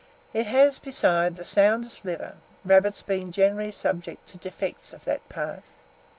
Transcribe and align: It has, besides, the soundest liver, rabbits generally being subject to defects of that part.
It 0.33 0.47
has, 0.47 0.79
besides, 0.79 1.37
the 1.37 1.45
soundest 1.45 2.05
liver, 2.05 2.37
rabbits 2.65 3.03
generally 3.03 3.65
being 3.65 3.71
subject 3.71 4.25
to 4.29 4.39
defects 4.39 4.93
of 4.93 5.05
that 5.05 5.29
part. 5.29 5.61